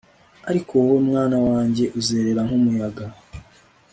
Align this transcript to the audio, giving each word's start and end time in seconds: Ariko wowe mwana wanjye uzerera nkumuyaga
Ariko 0.49 0.71
wowe 0.81 0.99
mwana 1.09 1.37
wanjye 1.47 1.83
uzerera 1.99 2.41
nkumuyaga 2.47 3.05